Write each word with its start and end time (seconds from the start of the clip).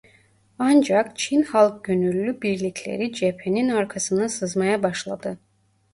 Ancak 0.59 1.17
Çin 1.17 1.43
Halk 1.43 1.83
Gönüllü 1.83 2.41
birlikleri 2.41 3.13
cephenin 3.13 3.69
arkasına 3.69 4.29
sızmaya 4.29 4.83
başladı. 4.83 5.37